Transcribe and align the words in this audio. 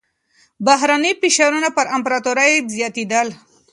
بهرني 0.65 1.11
فشارونه 1.21 1.69
پر 1.75 1.85
امپراتورۍ 1.97 2.53
زياتېدل. 2.75 3.27